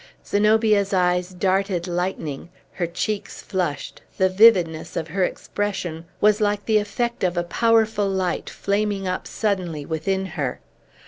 [0.25, 6.79] Zenobia's eyes darted lightning, her cheeks flushed, the vividness of her expression was like the
[6.79, 10.59] effect of a powerful light flaming up suddenly within her.